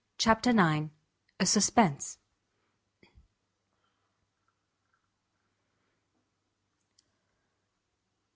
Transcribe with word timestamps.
CHAPTER 0.17 0.49
ix. 0.49 0.89
A 1.39 1.45
SUSPENSE. 1.45 2.17